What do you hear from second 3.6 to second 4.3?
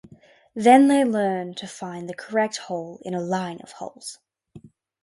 of holes.